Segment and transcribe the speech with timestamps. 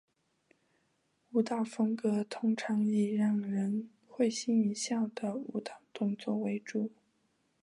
[1.29, 6.91] 舞蹈风格通常以让人会心一笑的舞蹈动作为主。